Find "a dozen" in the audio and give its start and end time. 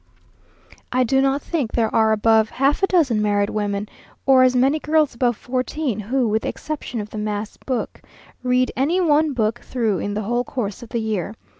2.81-3.21